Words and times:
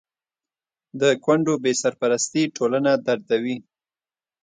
د 1.01 1.01
کونډو 1.23 1.53
بې 1.63 1.73
سرپرستي 1.81 2.43
ټولنه 2.55 2.91
دردوي. 3.05 3.57